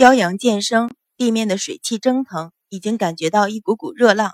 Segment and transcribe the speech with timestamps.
[0.00, 4.32] 骄阳渐生，地面的水汽蒸腾，已经感觉到一股股热浪。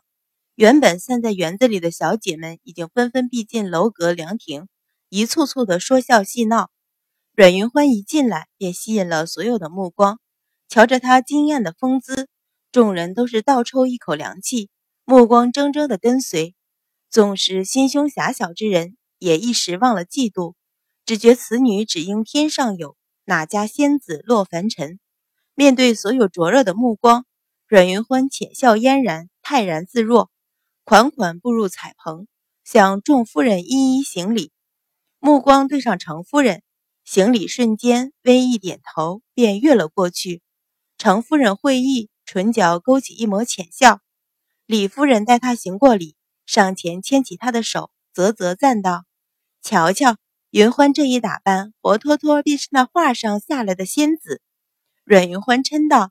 [0.55, 4.69] 原本散在园子里的小姐们，已经纷纷逼近楼阁凉亭，
[5.09, 6.71] 一簇簇的说笑戏闹。
[7.35, 10.21] 阮云欢一进来，便吸引了所有的目光。
[10.69, 12.29] 瞧着她惊艳的风姿，
[12.71, 14.71] 众人都是倒抽一口凉气，
[15.05, 16.55] 目光怔怔的跟随。
[17.11, 20.55] 纵使心胸狭小之人，也一时忘了嫉妒，
[21.05, 25.01] 只觉此女只应天上有，哪家仙子落凡尘。
[25.59, 27.25] 面对所有灼热的目光，
[27.67, 30.29] 阮云欢浅笑嫣然，泰然自若，
[30.85, 32.27] 款款步入彩棚，
[32.63, 34.53] 向众夫人一一行礼。
[35.19, 36.63] 目光对上程夫人，
[37.07, 40.43] 行礼瞬间微一点头，便越了过去。
[40.99, 44.01] 程夫人会意，唇角勾起一抹浅笑。
[44.67, 49.07] 李夫人待她行过礼，上前牵起她的手，啧啧赞道
[49.65, 50.19] ：“瞧瞧，
[50.51, 54.43] 云欢这一打扮，活脱脱便是那画上下来的仙子。”
[55.09, 56.11] 阮云欢嗔道：“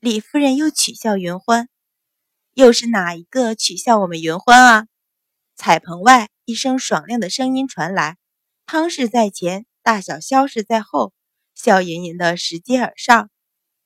[0.00, 1.68] 李夫人又取笑云欢，
[2.54, 4.86] 又是哪一个取笑我们云欢啊？”
[5.54, 8.16] 彩棚外一声爽亮的声音传来
[8.64, 11.12] ：“汤氏在前，大小萧氏在后，
[11.54, 13.28] 笑吟吟的拾阶而上。”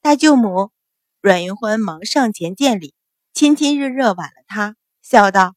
[0.01, 0.71] 大舅母
[1.21, 2.95] 阮云欢忙上前见礼，
[3.33, 5.56] 亲亲热热挽了她，笑道：“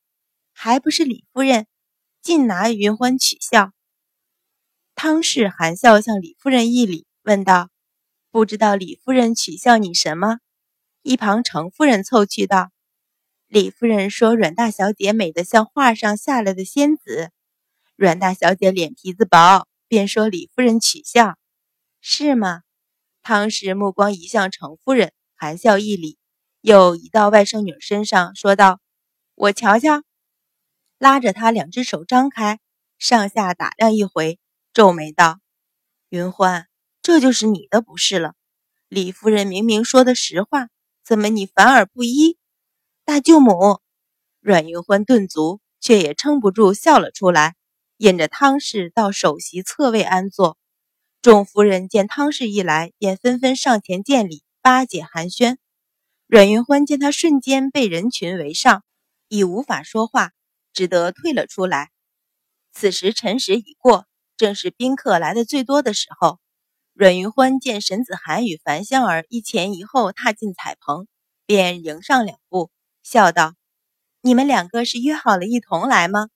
[0.51, 1.67] 还不是李夫人，
[2.23, 3.71] 尽拿云欢取笑。”
[4.95, 7.69] 汤氏含笑向李夫人一礼，问道。
[8.31, 10.37] 不知道李夫人取笑你什么？
[11.01, 12.69] 一旁程夫人凑趣道
[13.47, 17.31] ：“李夫人说阮大小姐美得像画上下来的仙子。”
[17.97, 21.37] 阮大小姐脸皮子薄，便说李夫人取笑，
[22.01, 22.61] 是吗？
[23.23, 26.19] 汤氏目光移向程夫人，含笑一礼，
[26.61, 28.79] 又移到外甥女身上，说道
[29.33, 30.03] ：“我瞧瞧。”
[30.99, 32.59] 拉着她两只手张开，
[32.99, 34.39] 上下打量一回，
[34.71, 35.39] 皱眉道
[36.09, 36.67] ：“云欢。”
[37.01, 38.33] 这就是你的不是了，
[38.87, 40.69] 李夫人明明说的实话，
[41.03, 42.37] 怎么你反而不依？
[43.05, 43.79] 大舅母，
[44.41, 47.55] 阮云欢顿足，却也撑不住笑了出来，
[47.97, 50.57] 引着汤氏到首席侧位安坐。
[51.21, 55.57] 众夫人见汤氏一来，便纷纷上前见礼，巴结寒暄。
[56.27, 58.83] 阮云欢见他瞬间被人群围上，
[59.29, 60.31] 已无法说话，
[60.73, 61.89] 只得退了出来。
[62.71, 64.05] 此时辰时已过，
[64.37, 66.39] 正是宾客来的最多的时候。
[66.99, 71.07] 阮云欢见沈子涵与樊香儿一前一后踏进彩棚，
[71.45, 72.71] 便迎上两步，
[73.03, 73.53] 笑道
[74.19, 76.27] ：“你们两个是约好了一同来吗？”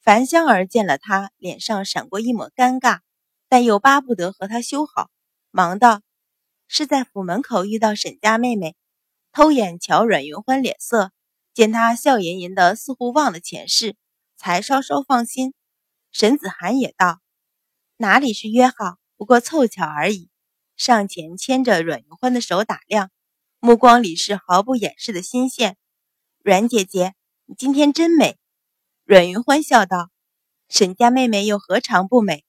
[0.00, 3.00] 樊香儿见了他，脸上闪过一抹尴尬，
[3.48, 5.10] 但又巴不得和他修好，
[5.50, 6.02] 忙道
[6.68, 8.76] ：“是在府门口遇到沈家妹妹，
[9.32, 11.10] 偷眼瞧阮云欢脸色，
[11.54, 13.96] 见他笑吟吟的，似乎忘了前事，
[14.36, 15.54] 才稍稍放心。”
[16.12, 17.18] 沈子涵也道
[17.98, 20.30] ：“哪里是约好？”不过凑巧而已，
[20.76, 23.10] 上前牵着阮云欢的手打量，
[23.58, 25.76] 目光里是毫不掩饰的新鲜。
[26.44, 27.14] 阮姐姐，
[27.44, 28.38] 你今天真美。
[29.04, 30.12] 阮云欢笑道
[30.70, 32.44] ：“沈家妹妹又何尝不美？”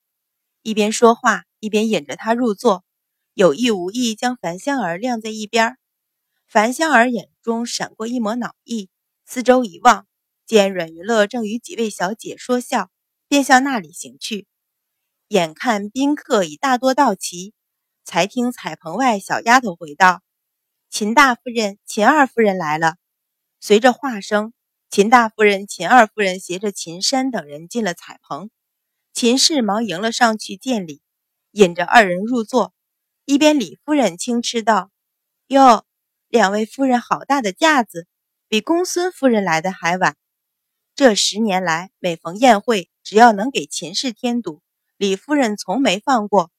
[0.62, 2.86] 一边说话，一边引着她入座，
[3.34, 5.76] 有意无意将樊香儿晾在一边。
[6.48, 8.92] 樊香儿眼中闪过一抹恼意，
[9.26, 10.06] 四周一望，
[10.46, 12.92] 见阮云乐正与几位小姐说笑，
[13.28, 14.46] 便向那里行去。
[15.30, 17.54] 眼看宾客已大多到齐，
[18.04, 20.24] 才听彩棚外小丫头回道
[20.90, 22.96] ：“秦大夫人、秦二夫人来了。”
[23.62, 24.54] 随着话声，
[24.90, 28.50] 秦大夫人、秦二夫人携着秦山等人进了彩棚。
[29.14, 31.00] 秦氏忙迎了上去见礼，
[31.52, 32.74] 引着二人入座。
[33.26, 34.90] 一边李夫人轻嗤道
[35.46, 35.86] ：“哟，
[36.28, 38.08] 两位夫人好大的架子，
[38.48, 40.18] 比公孙夫人来的还晚。
[40.96, 44.64] 这十年来，每逢宴会，只要能给秦氏添堵。”
[45.00, 46.52] 李夫人从没放过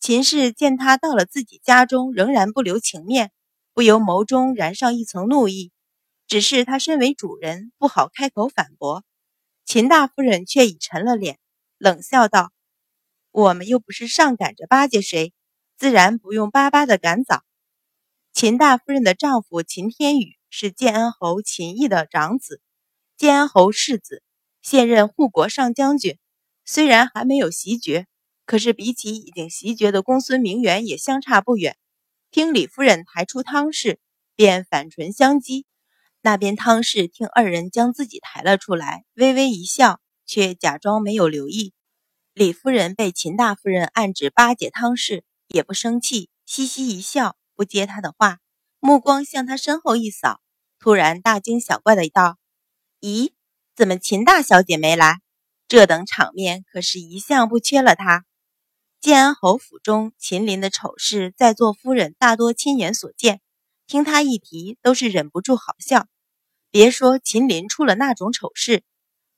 [0.00, 3.30] 秦氏，见他到了自己家中，仍然不留情面，
[3.74, 5.70] 不由眸中燃上一层怒意。
[6.26, 9.04] 只是他身为主人，不好开口反驳。
[9.66, 11.38] 秦大夫人却已沉了脸，
[11.76, 12.52] 冷笑道
[13.30, 15.34] ：“我们又不是上赶着巴结谁，
[15.76, 17.44] 自然不用巴巴的赶早。”
[18.32, 22.62] 秦大夫人的丈夫秦天宇是建安侯秦毅的长子，
[23.18, 24.22] 建安侯世子，
[24.62, 26.18] 现任护国上将军。
[26.64, 28.06] 虽然还没有袭爵，
[28.46, 31.76] 可是比起已经袭爵的公孙明远也相差不远。
[32.30, 34.00] 听李夫人抬出汤氏，
[34.34, 35.64] 便反唇相讥。
[36.22, 41.74] 那边汤氏听二人将自己抬了出来，微微一笑，却假装没有留意。
[42.32, 48.38] 李夫人被秦大夫人暗指巴结汤氏，也不生气，嘻嘻一笑，不接他的话，
[48.80, 50.40] 目光向他身后一扫，
[50.78, 52.38] 突然大惊小怪的道
[53.00, 53.32] ：“咦，
[53.76, 55.20] 怎么秦大小姐没来？”
[55.66, 58.24] 这等场面可是一向不缺了他。
[59.00, 63.40] 建安侯府中秦林的丑事，在座夫人大多亲眼所见，
[63.86, 66.06] 听他一提，都是忍不住好笑。
[66.70, 68.82] 别说秦林出了那种丑事，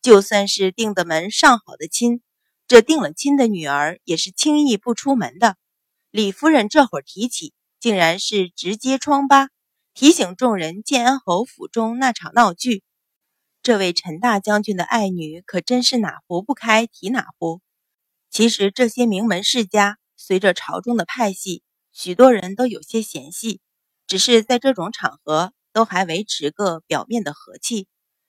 [0.03, 2.23] 就算是定的门上好的亲，
[2.69, 5.57] 这定了亲的女儿也是轻易不出门的。
[6.11, 9.51] 李夫人这会儿提起，竟然是直接疮疤，
[9.95, 12.85] 提醒众人建安侯府中那场闹剧。
[13.67, 17.61] 这位陈大将军的爱女可真是哪壶不开提哪壶。
[18.31, 23.61] 其实这些名门世家，随着朝中的派系，许多人都有些嫌隙，
[24.07, 27.89] 只是在这种场合，都还维持个表面的和气。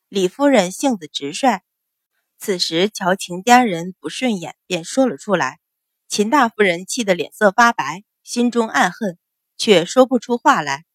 [0.10, 1.62] 李夫人性子直率，
[2.40, 5.60] 此时瞧秦家人不顺眼，便说了出来。
[6.07, 9.19] 秦大夫人气得脸色发白，心中暗恨，
[9.56, 10.86] 却说不出话来。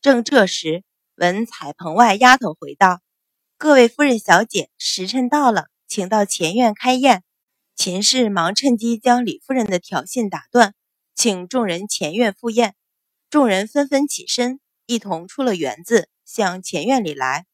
[0.00, 0.82] 正这时，
[1.14, 2.98] 闻彩棚外丫头回道。
[3.56, 7.22] 各位夫人、小姐，时辰到了，请到前院开宴。
[7.76, 10.74] 秦氏忙趁机将李夫人的挑衅打断，
[11.14, 12.74] 请众人前院赴宴。
[13.30, 17.46] 众人纷纷起身，一同出了园子，向前院里来。